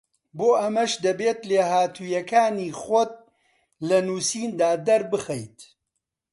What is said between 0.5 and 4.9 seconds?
ئەمەش دەبێت لێهاتووییەکانی خۆت لە نووسیندا